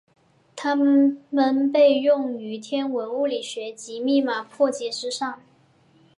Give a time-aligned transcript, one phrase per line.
[0.55, 5.39] 它们被用于天文物理学及密码破解之上。